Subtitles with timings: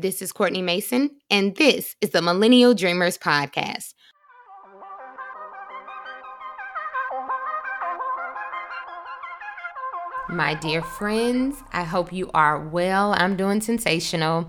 [0.00, 3.92] This is Courtney Mason, and this is the Millennial Dreamers Podcast.
[10.30, 13.12] My dear friends, I hope you are well.
[13.14, 14.48] I'm doing sensational.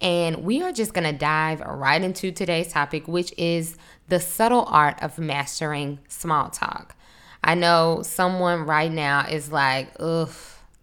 [0.00, 3.76] And we are just going to dive right into today's topic, which is
[4.08, 6.96] the subtle art of mastering small talk.
[7.44, 10.30] I know someone right now is like, ugh,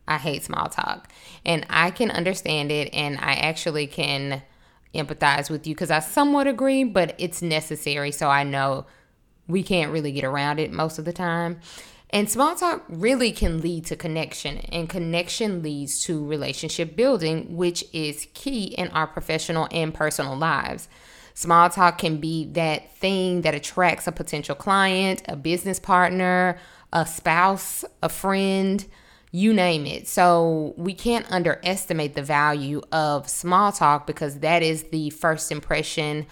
[0.07, 1.09] I hate small talk.
[1.45, 4.43] And I can understand it, and I actually can
[4.93, 8.11] empathize with you because I somewhat agree, but it's necessary.
[8.11, 8.85] So I know
[9.47, 11.59] we can't really get around it most of the time.
[12.09, 17.83] And small talk really can lead to connection, and connection leads to relationship building, which
[17.91, 20.87] is key in our professional and personal lives.
[21.33, 26.59] Small talk can be that thing that attracts a potential client, a business partner,
[26.91, 28.85] a spouse, a friend,
[29.35, 30.07] you name it.
[30.07, 36.27] So we can't underestimate the value of small talk because that is the first impression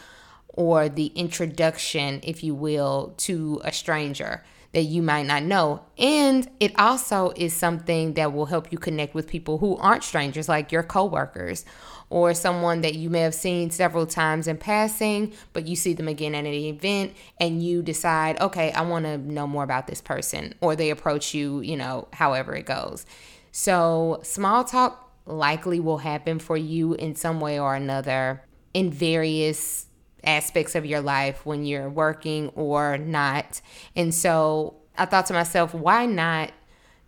[0.49, 5.81] or the introduction, if you will, to a stranger that you might not know.
[5.97, 10.47] And it also is something that will help you connect with people who aren't strangers,
[10.47, 11.65] like your coworkers
[12.11, 16.09] or someone that you may have seen several times in passing, but you see them
[16.09, 20.01] again at an event and you decide, okay, I want to know more about this
[20.01, 23.05] person, or they approach you, you know, however it goes.
[23.53, 29.85] So, small talk likely will happen for you in some way or another in various
[30.23, 33.61] aspects of your life when you're working or not.
[33.95, 36.51] And so I thought to myself, why not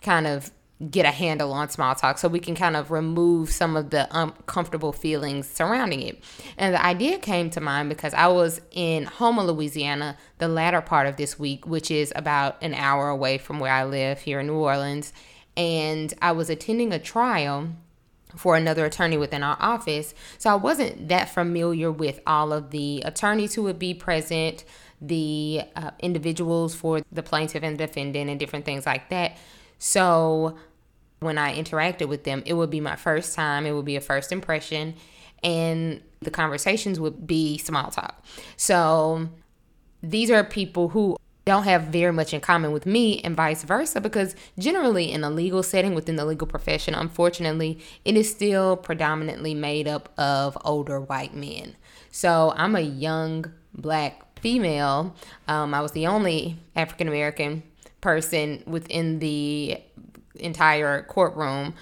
[0.02, 0.52] kind of
[0.90, 4.08] get a handle on small talk so we can kind of remove some of the
[4.12, 6.24] uncomfortable feelings surrounding it.
[6.58, 11.08] And the idea came to mind because I was in Houma, Louisiana, the latter part
[11.08, 14.48] of this week, which is about an hour away from where I live here in
[14.48, 15.14] New Orleans.
[15.56, 17.70] And I was attending a trial
[18.36, 20.14] for another attorney within our office.
[20.38, 24.64] So I wasn't that familiar with all of the attorneys who would be present,
[25.00, 29.38] the uh, individuals for the plaintiff and defendant, and different things like that.
[29.78, 30.58] So
[31.24, 34.02] when I interacted with them, it would be my first time, it would be a
[34.02, 34.96] first impression,
[35.44, 38.24] and the conversations would be small talk.
[38.58, 39.30] So
[40.02, 44.00] these are people who don't have very much in common with me and vice versa
[44.00, 49.54] because generally in a legal setting within the legal profession unfortunately it is still predominantly
[49.54, 51.76] made up of older white men
[52.12, 55.14] so i'm a young black female
[55.48, 57.62] um, i was the only african american
[58.00, 59.78] person within the
[60.36, 61.74] entire courtroom.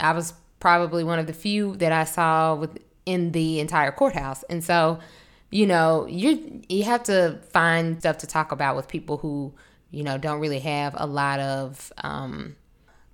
[0.00, 4.44] I was probably one of the few that i saw within the entire courthouse.
[4.44, 5.00] And so
[5.52, 9.52] you know, you you have to find stuff to talk about with people who,
[9.90, 12.56] you know, don't really have a lot of um,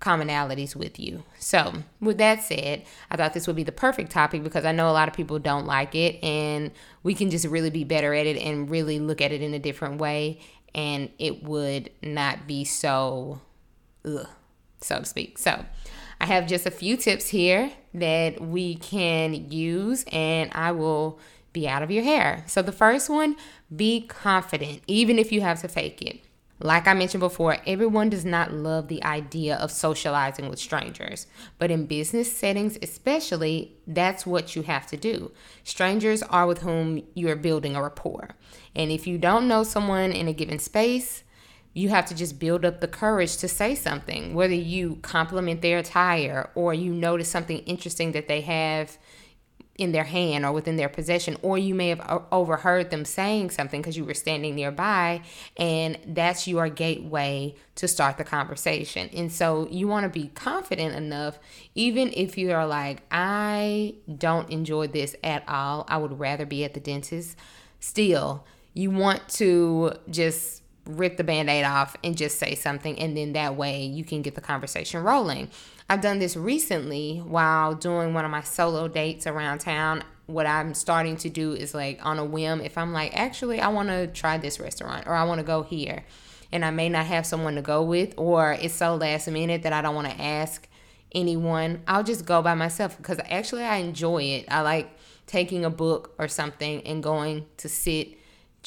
[0.01, 1.25] commonalities with you.
[1.41, 4.89] So, with that said, I thought this would be the perfect topic because I know
[4.89, 6.71] a lot of people don't like it, and
[7.03, 9.59] we can just really be better at it and really look at it in a
[9.59, 10.39] different way,
[10.77, 13.41] and it would not be so,
[14.05, 14.29] ugh,
[14.81, 15.39] so to speak.
[15.39, 15.65] So,
[16.21, 21.21] I have just a few tips here that we can use, and I will
[21.53, 22.45] be out of your hair.
[22.47, 23.37] So the first one,
[23.75, 26.21] be confident, even if you have to fake it.
[26.61, 31.71] Like I mentioned before, everyone does not love the idea of socializing with strangers, but
[31.71, 35.31] in business settings, especially, that's what you have to do.
[35.63, 38.31] Strangers are with whom you are building a rapport.
[38.75, 41.23] And if you don't know someone in a given space,
[41.79, 45.79] you have to just build up the courage to say something, whether you compliment their
[45.79, 48.99] attire or you notice something interesting that they have
[49.77, 53.81] in their hand or within their possession, or you may have overheard them saying something
[53.81, 55.23] because you were standing nearby,
[55.57, 59.09] and that's your gateway to start the conversation.
[59.15, 61.39] And so you want to be confident enough,
[61.77, 66.65] even if you are like, I don't enjoy this at all, I would rather be
[66.65, 67.37] at the dentist.
[67.79, 73.17] Still, you want to just rip the band aid off and just say something, and
[73.17, 75.51] then that way you can get the conversation rolling.
[75.89, 80.03] I've done this recently while doing one of my solo dates around town.
[80.27, 83.69] What I'm starting to do is like on a whim, if I'm like, actually, I
[83.69, 86.05] want to try this restaurant or I want to go here,
[86.51, 89.73] and I may not have someone to go with, or it's so last minute that
[89.73, 90.67] I don't want to ask
[91.13, 94.47] anyone, I'll just go by myself because actually I enjoy it.
[94.51, 94.91] I like
[95.27, 98.18] taking a book or something and going to sit,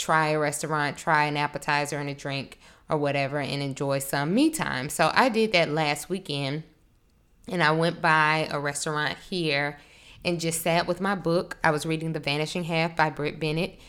[0.02, 2.60] try a restaurant, try an appetizer and a drink
[2.90, 4.90] or whatever, and enjoy some me time.
[4.90, 6.64] So I did that last weekend
[7.48, 9.80] and I went by a restaurant here
[10.24, 11.58] and just sat with my book.
[11.64, 13.80] I was reading The Vanishing Half by Brit Bennett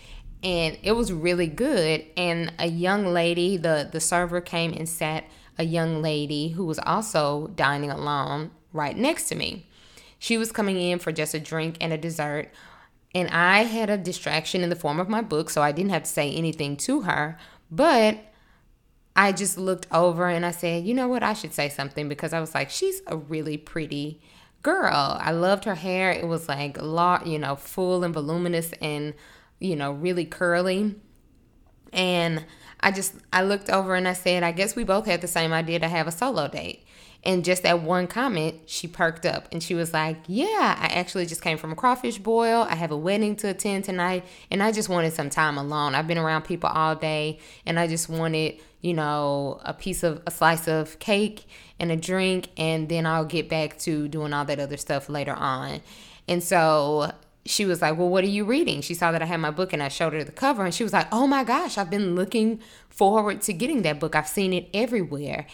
[0.43, 5.25] and it was really good and a young lady the the server came and sat
[5.59, 9.67] a young lady who was also dining alone right next to me.
[10.19, 12.51] She was coming in for just a drink and a dessert.
[13.15, 16.05] And I had a distraction in the form of my book, so I didn't have
[16.05, 17.39] to say anything to her.
[17.71, 18.19] But
[19.15, 21.23] I just looked over and I said, you know what?
[21.23, 24.21] I should say something because I was like, she's a really pretty
[24.63, 25.19] girl.
[25.21, 26.11] I loved her hair.
[26.11, 29.13] It was like a lot, you know, full and voluminous and,
[29.59, 30.95] you know, really curly.
[31.93, 32.47] And
[32.81, 35.53] I just, I looked over and I said, I guess we both had the same
[35.53, 36.85] idea to have a solo date.
[37.25, 41.27] And just that one comment, she perked up and she was like, Yeah, I actually
[41.27, 42.67] just came from a crawfish boil.
[42.69, 45.95] I have a wedding to attend tonight and I just wanted some time alone.
[45.95, 50.21] I've been around people all day and I just wanted, you know, a piece of
[50.27, 51.47] a slice of cake
[51.79, 55.35] and a drink and then I'll get back to doing all that other stuff later
[55.35, 55.81] on.
[56.27, 57.13] And so
[57.45, 58.81] she was like, Well, what are you reading?
[58.81, 60.83] She saw that I had my book and I showed her the cover and she
[60.83, 64.17] was like, Oh my gosh, I've been looking forward to getting that book.
[64.17, 65.47] I've seen it everywhere.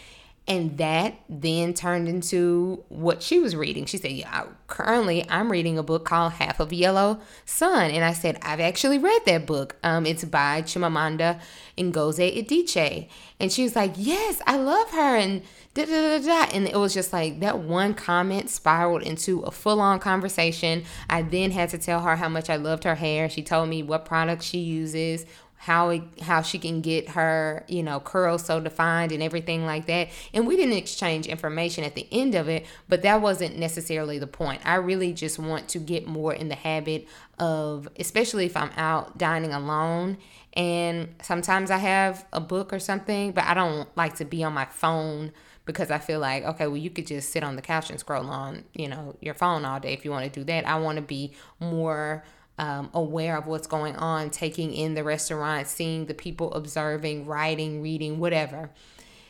[0.49, 3.85] And that then turned into what she was reading.
[3.85, 7.91] She said, Yeah, currently I'm reading a book called Half of Yellow Sun.
[7.91, 9.75] And I said, I've actually read that book.
[9.83, 11.39] Um, it's by Chimamanda
[11.77, 13.09] Ngozi Adichie.
[13.39, 15.17] And she was like, Yes, I love her.
[15.17, 15.43] And
[15.75, 16.51] da da da da.
[16.51, 20.83] And it was just like that one comment spiraled into a full on conversation.
[21.07, 23.29] I then had to tell her how much I loved her hair.
[23.29, 25.27] She told me what products she uses,
[25.59, 29.85] how it, how she can get her you know curls so defined and everything like
[29.87, 34.17] that and we didn't exchange information at the end of it but that wasn't necessarily
[34.17, 37.05] the point i really just want to get more in the habit
[37.39, 40.17] of especially if i'm out dining alone
[40.53, 44.53] and sometimes i have a book or something but i don't like to be on
[44.53, 45.29] my phone
[45.65, 48.25] because I feel like, okay, well, you could just sit on the couch and scroll
[48.25, 50.65] on, you know, your phone all day if you want to do that.
[50.65, 52.23] I want to be more
[52.59, 57.81] um, aware of what's going on, taking in the restaurant, seeing the people observing, writing,
[57.81, 58.69] reading, whatever.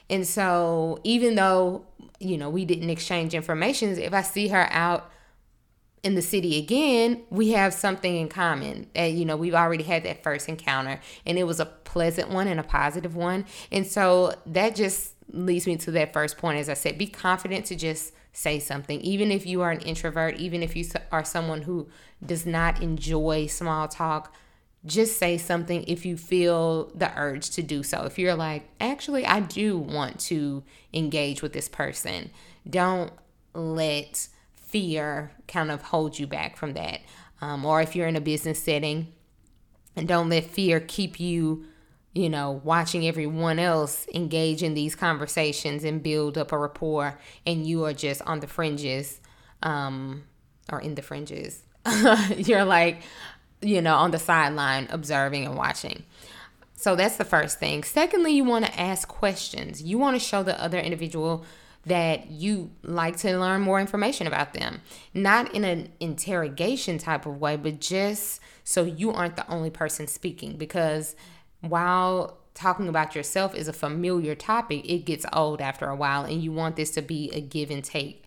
[0.09, 1.85] And so, even though,
[2.19, 5.11] you know, we didn't exchange information, if I see her out
[6.01, 8.87] in the city again, we have something in common.
[8.95, 12.47] And, you know, we've already had that first encounter, and it was a pleasant one
[12.47, 13.45] and a positive one.
[13.71, 16.57] And so, that just leads me to that first point.
[16.57, 19.01] As I said, be confident to just say something.
[19.01, 21.87] Even if you are an introvert, even if you are someone who
[22.25, 24.33] does not enjoy small talk,
[24.85, 28.03] just say something if you feel the urge to do so.
[28.03, 32.29] If you're like, actually, I do want to engage with this person,
[32.69, 33.11] don't
[33.53, 37.01] let fear kind of hold you back from that.
[37.41, 39.13] Um, or if you're in a business setting,
[39.95, 41.65] and don't let fear keep you
[42.19, 47.65] you know, watching everyone else engage in these conversations and build up a rapport, and
[47.65, 49.21] you are just on the fringes,
[49.63, 50.25] um,
[50.69, 51.63] or in the fringes.
[52.35, 53.03] You're like,
[53.61, 56.03] you know, on the sideline observing and watching.
[56.75, 57.83] So that's the first thing.
[57.83, 59.81] Secondly, you want to ask questions.
[59.81, 61.45] You want to show the other individual
[61.85, 64.81] that you like to learn more information about them.
[65.13, 70.05] Not in an interrogation type of way, but just so you aren't the only person
[70.07, 71.15] speaking because
[71.61, 76.43] while talking about yourself is a familiar topic, it gets old after a while, and
[76.43, 78.25] you want this to be a give and take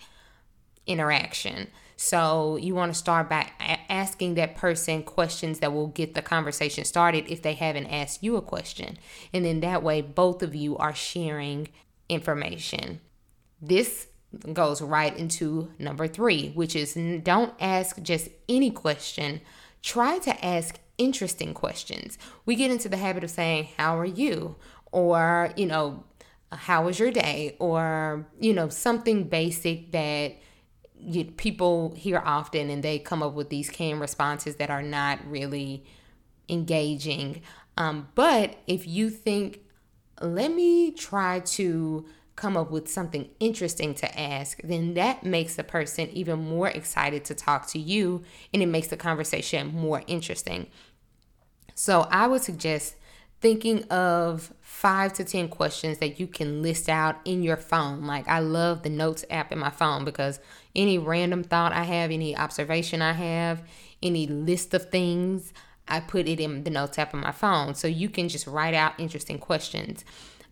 [0.87, 1.69] interaction.
[1.96, 3.49] So you want to start by
[3.88, 8.37] asking that person questions that will get the conversation started if they haven't asked you
[8.37, 8.99] a question.
[9.32, 11.69] And then that way, both of you are sharing
[12.08, 13.00] information.
[13.61, 14.08] This
[14.52, 19.40] goes right into number three, which is don't ask just any question.
[19.82, 22.19] Try to ask interesting questions.
[22.47, 24.57] We get into the habit of saying, How are you?
[24.90, 26.05] Or, you know,
[26.50, 27.57] how was your day?
[27.59, 30.37] Or, you know, something basic that
[30.99, 35.19] you, people hear often and they come up with these canned responses that are not
[35.26, 35.85] really
[36.49, 37.43] engaging.
[37.76, 39.61] Um, but if you think,
[40.21, 45.64] let me try to come up with something interesting to ask, then that makes the
[45.64, 50.66] person even more excited to talk to you and it makes the conversation more interesting.
[51.75, 52.97] So I would suggest
[53.41, 58.07] thinking of five to 10 questions that you can list out in your phone.
[58.07, 60.38] Like, I love the Notes app in my phone because
[60.76, 63.62] any random thought I have, any observation I have,
[64.02, 65.52] any list of things,
[65.88, 67.75] I put it in the Notes app on my phone.
[67.75, 70.05] So you can just write out interesting questions.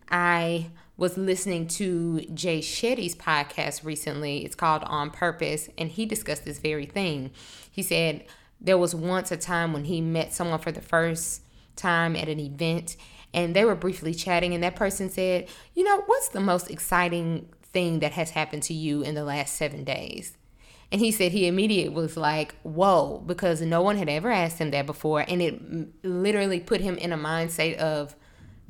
[0.09, 4.43] I was listening to Jay Shetty's podcast recently.
[4.43, 7.31] It's called On Purpose, and he discussed this very thing.
[7.71, 8.25] He said,
[8.61, 11.41] there was once a time when he met someone for the first
[11.75, 12.95] time at an event
[13.33, 17.49] and they were briefly chatting and that person said, "You know, what's the most exciting
[17.73, 20.37] thing that has happened to you in the last 7 days?"
[20.91, 24.71] And he said he immediately was like, "Whoa," because no one had ever asked him
[24.71, 28.15] that before and it literally put him in a mindset of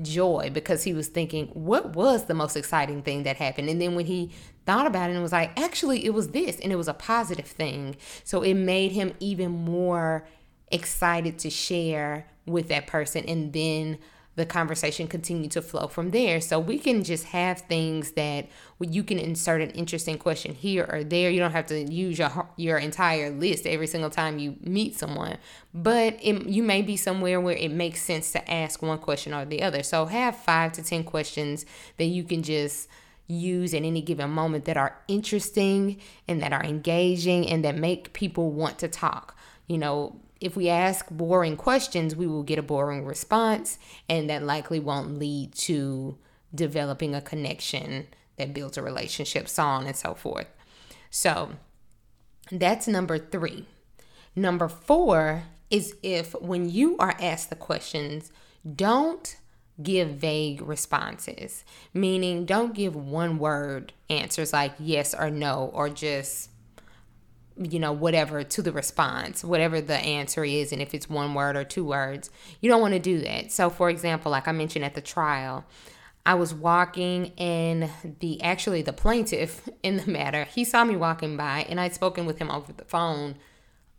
[0.02, 3.70] joy because he was thinking, what was the most exciting thing that happened?
[3.70, 4.32] And then when he
[4.66, 7.48] thought about it and was like, actually, it was this, and it was a positive
[7.48, 7.96] thing.
[8.24, 10.28] So it made him even more
[10.72, 13.26] excited to share with that person.
[13.26, 13.98] And then
[14.42, 16.42] the conversation continue to flow from there.
[16.42, 21.04] So we can just have things that you can insert an interesting question here or
[21.04, 21.30] there.
[21.30, 25.38] You don't have to use your your entire list every single time you meet someone,
[25.76, 29.46] but it, you may be somewhere where it makes sense to ask one question or
[29.46, 29.84] the other.
[29.84, 31.68] So have five to ten questions
[31.98, 32.90] that you can just
[33.28, 38.12] use at any given moment that are interesting and that are engaging and that make
[38.14, 39.38] people want to talk.
[39.68, 43.78] You know, if we ask boring questions, we will get a boring response,
[44.10, 46.18] and that likely won't lead to
[46.54, 48.08] developing a connection
[48.38, 50.48] that builds a relationship, so on and so forth.
[51.12, 51.52] So
[52.52, 53.68] that's number three.
[54.36, 58.32] Number four is if when you are asked the questions,
[58.76, 59.38] don't
[59.82, 66.51] give vague responses, meaning don't give one word answers like yes or no, or just
[67.58, 71.56] you know, whatever to the response, whatever the answer is, and if it's one word
[71.56, 72.30] or two words,
[72.60, 73.52] you don't want to do that.
[73.52, 75.66] So, for example, like I mentioned at the trial,
[76.26, 77.90] I was walking and
[78.20, 82.26] the actually the plaintiff in the matter, he saw me walking by and I'd spoken
[82.26, 83.36] with him over the phone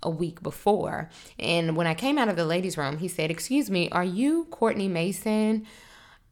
[0.02, 1.10] a week before.
[1.38, 4.46] And when I came out of the ladies' room, he said, Excuse me, are you
[4.50, 5.66] Courtney Mason?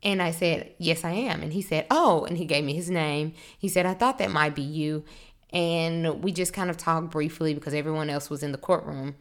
[0.03, 1.43] And I said, Yes, I am.
[1.43, 3.35] And he said, Oh, and he gave me his name.
[3.59, 5.05] He said, I thought that might be you
[5.52, 9.16] and we just kind of talked briefly because everyone else was in the courtroom.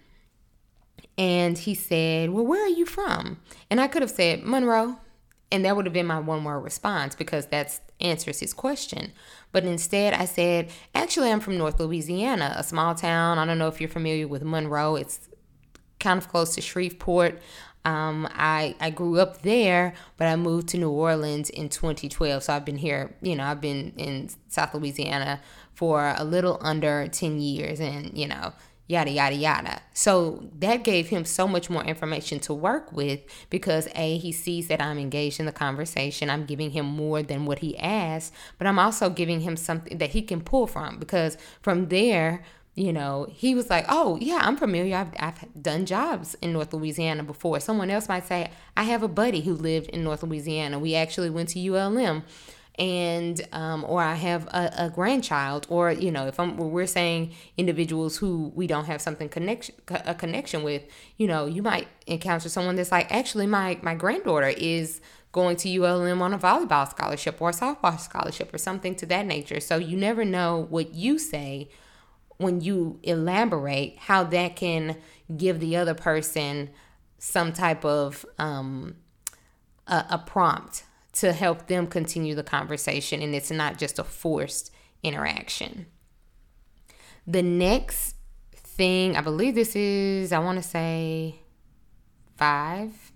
[1.17, 3.39] And he said, Well, where are you from?
[3.69, 4.97] And I could have said, Monroe.
[5.51, 9.11] And that would have been my one word response because that answers his question.
[9.51, 13.39] But instead, I said, Actually, I'm from North Louisiana, a small town.
[13.39, 15.27] I don't know if you're familiar with Monroe, it's
[15.99, 17.39] kind of close to Shreveport.
[17.85, 22.43] Um, I, I grew up there, but I moved to New Orleans in 2012.
[22.43, 25.39] So I've been here, you know, I've been in South Louisiana
[25.79, 28.51] for a little under 10 years and, you know,
[28.87, 29.81] yada, yada, yada.
[29.93, 34.67] So that gave him so much more information to work with because A, he sees
[34.67, 36.29] that I'm engaged in the conversation.
[36.29, 40.09] I'm giving him more than what he asked, but I'm also giving him something that
[40.09, 42.43] he can pull from because from there,
[42.75, 44.97] you know, he was like, "Oh, yeah, I'm familiar.
[44.97, 49.07] I've, I've done jobs in North Louisiana before." Someone else might say, "I have a
[49.07, 50.77] buddy who lived in North Louisiana.
[50.77, 52.23] We actually went to ULM."
[52.79, 57.33] And um, or I have a, a, grandchild, or you know, if I'm we're saying
[57.57, 60.83] individuals who we don't have something connection a connection with,
[61.17, 65.01] you know, you might encounter someone that's like, actually, my my granddaughter is
[65.33, 69.25] going to ULM on a volleyball scholarship or a softball scholarship or something to that
[69.25, 69.59] nature.
[69.59, 71.69] So you never know what you say
[72.37, 74.95] when you elaborate how that can
[75.35, 76.69] give the other person
[77.19, 78.95] some type of um,
[79.85, 80.85] a, a prompt
[81.19, 84.71] to help them continue the conversation and it's not just a forced
[85.03, 85.85] interaction.
[87.27, 88.15] The next
[88.53, 91.39] thing, I believe this is, I want to say
[92.37, 93.11] five.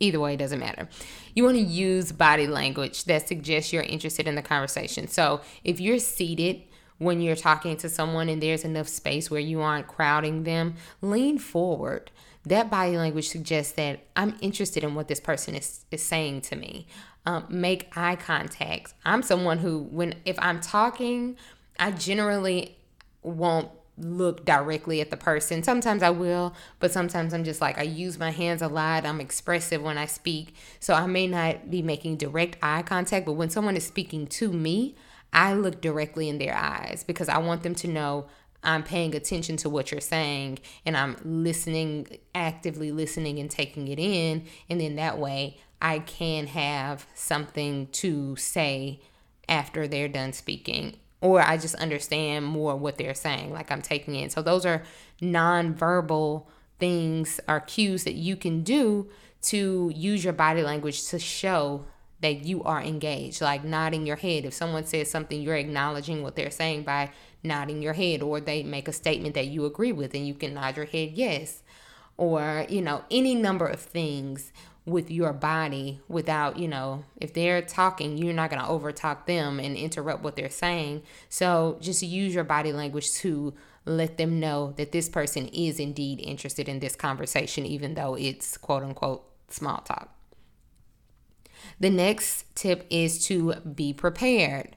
[0.00, 0.88] Either way, it doesn't matter.
[1.34, 5.06] You want to use body language that suggests you're interested in the conversation.
[5.06, 6.62] So if you're seated,
[6.98, 11.38] when you're talking to someone and there's enough space where you aren't crowding them, lean
[11.38, 12.10] forward.
[12.46, 16.56] That body language suggests that I'm interested in what this person is, is saying to
[16.56, 16.86] me
[17.26, 18.94] um, make eye contact.
[19.04, 21.36] I'm someone who, when if I'm talking,
[21.78, 22.76] I generally
[23.22, 25.62] won't look directly at the person.
[25.62, 29.06] Sometimes I will, but sometimes I'm just like I use my hands a lot.
[29.06, 30.54] I'm expressive when I speak.
[30.80, 34.52] So I may not be making direct eye contact, but when someone is speaking to
[34.52, 34.96] me,
[35.32, 38.26] I look directly in their eyes because I want them to know
[38.64, 43.98] I'm paying attention to what you're saying and I'm listening, actively listening and taking it
[43.98, 44.46] in.
[44.68, 49.00] And then that way I can have something to say
[49.48, 50.96] after they're done speaking.
[51.20, 54.30] Or I just understand more what they're saying, like I'm taking in.
[54.30, 54.82] So those are
[55.22, 56.46] nonverbal
[56.78, 59.08] things or cues that you can do
[59.42, 61.86] to use your body language to show
[62.20, 64.44] that you are engaged, like nodding your head.
[64.46, 67.10] If someone says something, you're acknowledging what they're saying by
[67.44, 70.54] nodding your head, or they make a statement that you agree with and you can
[70.54, 71.62] nod your head yes.
[72.16, 74.52] Or, you know, any number of things
[74.86, 79.58] with your body without, you know, if they're talking, you're not going to overtalk them
[79.58, 81.02] and interrupt what they're saying.
[81.28, 83.54] So just use your body language to
[83.86, 88.56] let them know that this person is indeed interested in this conversation, even though it's
[88.56, 90.10] quote unquote small talk.
[91.80, 94.76] The next tip is to be prepared.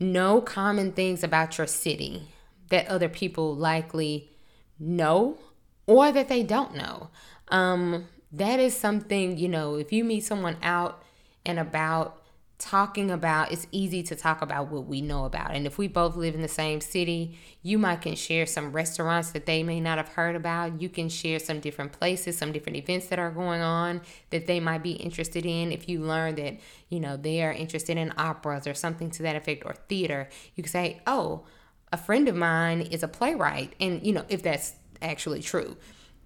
[0.00, 2.28] Know common things about your city
[2.70, 4.30] that other people likely
[4.78, 5.38] know
[5.86, 7.10] or that they don't know.
[7.48, 11.02] Um, that is something, you know, if you meet someone out
[11.46, 12.17] and about
[12.58, 15.54] talking about it's easy to talk about what we know about.
[15.54, 19.30] And if we both live in the same city you might can share some restaurants
[19.30, 20.80] that they may not have heard about.
[20.80, 24.00] You can share some different places some different events that are going on
[24.30, 25.70] that they might be interested in.
[25.70, 29.36] If you learn that you know they are interested in operas or something to that
[29.36, 31.44] effect or theater you can say oh
[31.92, 33.74] a friend of mine is a playwright.
[33.80, 35.76] And you know if that's actually true.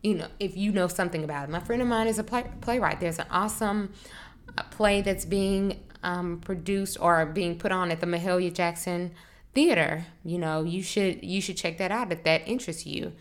[0.02, 1.52] You know if you know something about it.
[1.52, 3.00] My friend of mine is a play- playwright.
[3.00, 3.92] There's an awesome
[4.56, 9.12] uh, play that's being um, produced or being put on at the Mahalia Jackson
[9.54, 10.06] Theater.
[10.24, 13.12] You know, you should you should check that out if that interests you.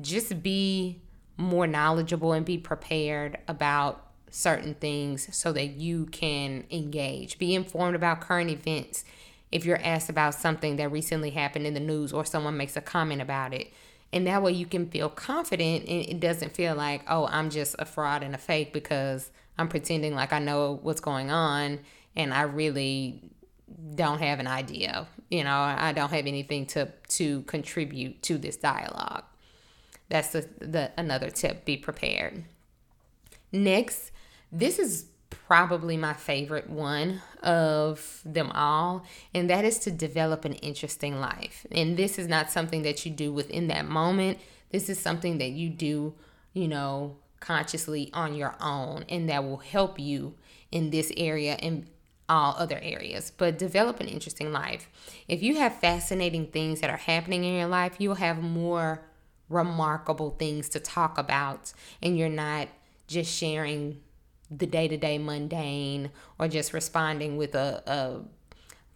[0.00, 1.00] Just be
[1.36, 7.38] more knowledgeable and be prepared about certain things so that you can engage.
[7.38, 9.04] Be informed about current events.
[9.52, 12.80] If you're asked about something that recently happened in the news or someone makes a
[12.80, 13.72] comment about it,
[14.12, 17.76] and that way you can feel confident and it doesn't feel like, oh, I'm just
[17.78, 21.80] a fraud and a fake because I'm pretending like I know what's going on
[22.16, 23.22] and I really
[23.94, 25.06] don't have an idea.
[25.30, 29.24] You know, I don't have anything to to contribute to this dialogue.
[30.08, 31.64] That's the, the another tip.
[31.64, 32.44] Be prepared.
[33.52, 34.12] Next,
[34.52, 39.04] this is probably my favorite one of them all,
[39.34, 41.66] and that is to develop an interesting life.
[41.72, 44.38] And this is not something that you do within that moment.
[44.70, 46.14] This is something that you do,
[46.52, 50.34] you know, consciously on your own, and that will help you
[50.70, 51.86] in this area and
[52.28, 54.88] all other areas, but develop an interesting life.
[55.28, 59.02] If you have fascinating things that are happening in your life, you'll have more
[59.48, 62.68] remarkable things to talk about, and you're not
[63.06, 64.00] just sharing
[64.50, 68.20] the day to day mundane or just responding with a, a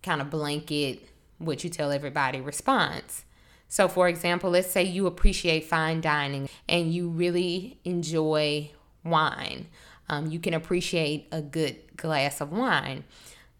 [0.02, 1.08] kind of blanket,
[1.38, 3.24] what you tell everybody response.
[3.68, 8.70] So, for example, let's say you appreciate fine dining and you really enjoy
[9.04, 9.66] wine
[10.10, 13.04] um, you can appreciate a good glass of wine.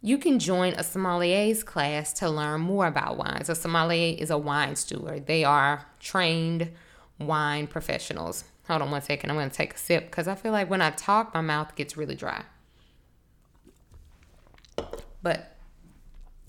[0.02, 3.48] You can join a sommelier's class to learn more about wines.
[3.48, 5.26] A sommelier is a wine steward.
[5.26, 6.70] They are trained
[7.20, 8.44] wine professionals.
[8.66, 9.30] Hold on one second.
[9.30, 11.76] I'm going to take a sip because I feel like when I talk, my mouth
[11.76, 12.42] gets really dry.
[15.22, 15.56] But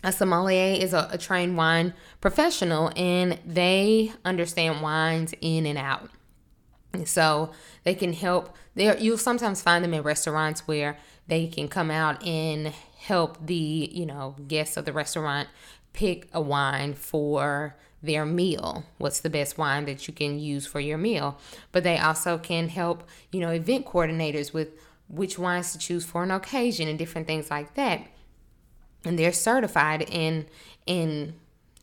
[0.03, 6.09] a sommelier is a, a trained wine professional and they understand wines in and out.
[7.06, 7.51] So
[7.84, 8.56] they can help.
[8.75, 13.89] There, you'll sometimes find them in restaurants where they can come out and help the
[13.91, 15.47] you know guests of the restaurant
[15.93, 18.86] pick a wine for their meal.
[18.97, 21.38] What's the best wine that you can use for your meal?
[21.71, 24.69] But they also can help you know event coordinators with
[25.08, 28.08] which wines to choose for an occasion and different things like that.
[29.04, 30.47] And they're certified in
[30.86, 31.36] in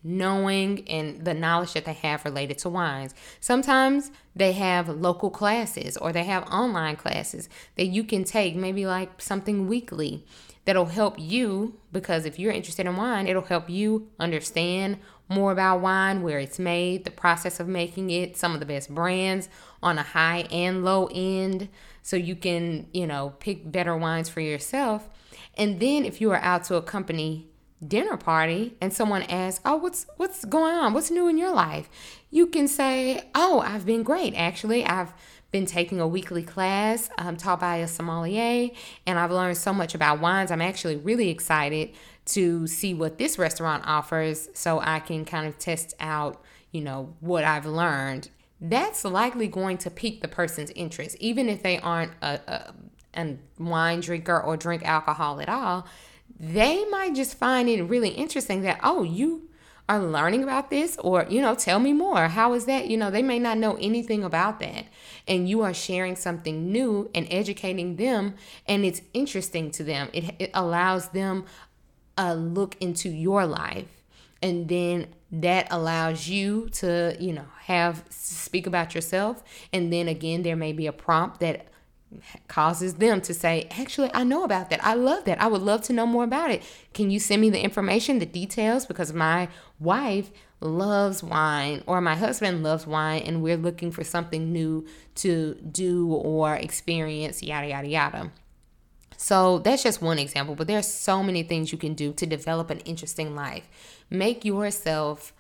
[0.09, 3.15] knowing and the knowledge that they have related to wines.
[3.41, 8.87] Sometimes they have local classes or they have online classes that you can take, maybe
[8.87, 10.25] like something weekly
[10.65, 15.81] that'll help you because if you're interested in wine, it'll help you understand more about
[15.81, 19.49] wine, where it's made, the process of making it, some of the best brands
[19.83, 21.69] on a high and low end
[22.03, 25.09] so you can, you know, pick better wines for yourself.
[25.57, 27.49] And then if you are out to accompany
[27.87, 30.95] dinner party and someone asks, "Oh, what's what's going on?
[30.95, 31.89] What's new in your life?"
[32.31, 34.35] You can say, "Oh, I've been great.
[34.35, 35.13] Actually, I've
[35.51, 38.71] been taking a weekly class um, taught by a sommelier,
[39.07, 40.51] and I've learned so much about wines.
[40.51, 41.91] I'm actually really excited
[42.27, 47.15] to see what this restaurant offers, so I can kind of test out, you know,
[47.21, 52.11] what I've learned." That's likely going to pique the person's interest, even if they aren't
[52.21, 52.75] a, a,
[53.15, 55.87] a wine drinker or drink alcohol at all
[56.39, 59.49] they might just find it really interesting that, oh, you
[59.89, 62.29] are learning about this, or, you know, tell me more.
[62.29, 62.89] How is that?
[62.89, 64.85] You know, they may not know anything about that.
[65.27, 68.35] And you are sharing something new and educating them,
[68.67, 70.11] and it's interesting to them.
[70.13, 71.47] It, it allows them
[72.19, 73.89] a look into your life.
[74.43, 79.43] And then that allows you to, you know, have speak about yourself.
[79.73, 81.69] And then again, there may be a prompt that
[82.49, 84.85] causes them to say, Actually, I know about that.
[84.85, 85.41] I love that.
[85.41, 86.63] I would love to know more about it.
[86.95, 88.87] Can you send me the information, the details?
[88.87, 94.53] Because my wife loves wine or my husband loves wine and we're looking for something
[94.53, 98.33] new to do or experience, yada, yada, yada.
[99.17, 102.71] So that's just one example, but there's so many things you can do to develop
[102.71, 103.69] an interesting life.
[104.11, 105.33] Make yourself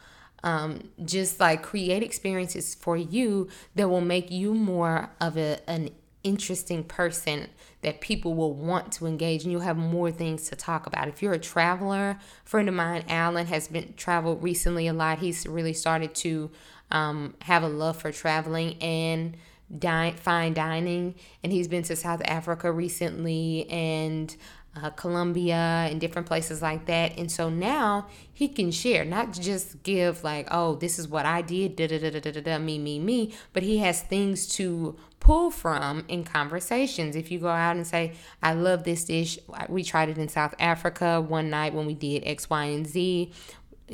[0.42, 5.90] um, just like create experiences for you that will make you more of a, an
[6.24, 7.48] interesting person
[7.82, 11.08] that people will want to engage and you'll have more things to talk about.
[11.08, 15.18] If you're a traveler, a friend of mine, Alan, has been traveled recently a lot.
[15.18, 16.50] He's really started to
[16.90, 19.36] um, have a love for traveling and
[19.76, 21.14] dine, fine dining.
[21.42, 24.34] And he's been to South Africa recently and
[24.76, 27.18] uh, Colombia and different places like that.
[27.18, 31.42] And so now he can share, not just give like, oh, this is what I
[31.42, 34.96] did, da da da da da da, me, me, me, but he has things to
[35.20, 37.16] pull from in conversations.
[37.16, 40.54] If you go out and say, I love this dish, we tried it in South
[40.58, 43.32] Africa one night when we did X, Y, and Z.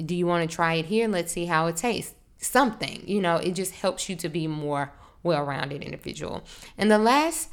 [0.04, 1.08] Do you want to try it here?
[1.08, 2.14] Let's see how it tastes.
[2.38, 6.44] Something, you know, it just helps you to be more well rounded individual.
[6.76, 7.48] And the last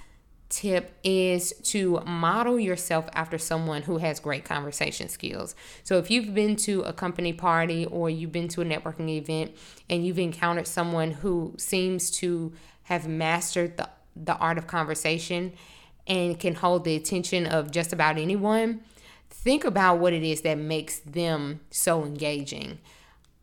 [0.51, 5.55] tip is to model yourself after someone who has great conversation skills.
[5.83, 9.55] So if you've been to a company party or you've been to a networking event
[9.89, 12.51] and you've encountered someone who seems to
[12.83, 15.53] have mastered the, the art of conversation
[16.07, 18.81] and can hold the attention of just about anyone,
[19.29, 22.79] think about what it is that makes them so engaging.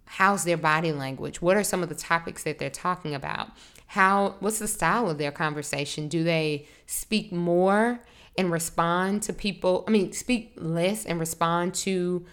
[0.05, 1.41] How's their body language?
[1.41, 3.51] What are some of the topics that they're talking about?
[3.89, 8.01] how what's the style of their conversation do they speak more
[8.37, 12.25] and respond to people i mean speak less and respond to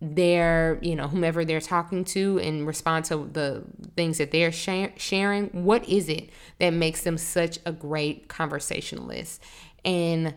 [0.00, 3.62] their you know whomever they're talking to and respond to the
[3.96, 9.42] things that they're sharing what is it that makes them such a great conversationalist
[9.84, 10.34] and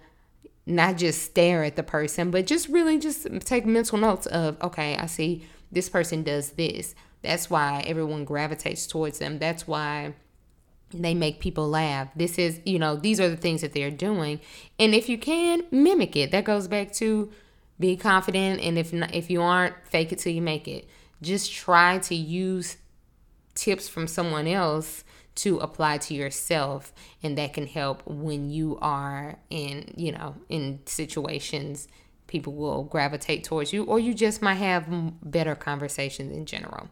[0.66, 4.98] not just stare at the person but just really just take mental notes of okay
[4.98, 10.14] i see this person does this that's why everyone gravitates towards them that's why
[10.94, 12.10] they make people laugh.
[12.16, 14.40] This is, you know, these are the things that they're doing.
[14.78, 16.30] And if you can, mimic it.
[16.30, 17.32] That goes back to
[17.84, 20.88] be confident and if not, if you aren't, fake it till you make it.
[21.22, 22.78] Just try to use
[23.56, 25.04] tips from someone else
[25.36, 30.80] to apply to yourself and that can help when you are in, you know, in
[30.86, 31.90] situations
[32.26, 34.86] people will gravitate towards you or you just might have
[35.22, 36.88] better conversations in general.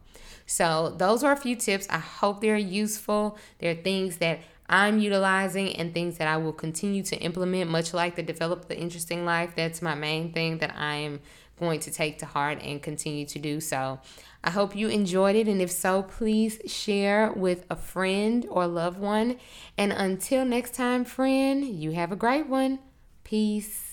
[0.45, 1.87] So, those are a few tips.
[1.89, 3.37] I hope they're useful.
[3.59, 8.15] They're things that I'm utilizing and things that I will continue to implement, much like
[8.15, 9.51] the Develop the Interesting Life.
[9.53, 11.19] That's my main thing that I am
[11.59, 13.99] going to take to heart and continue to do so.
[14.43, 18.99] I hope you enjoyed it, and if so, please share with a friend or loved
[18.99, 19.37] one.
[19.77, 22.79] And until next time, friend, you have a great one.
[23.25, 23.90] Peace.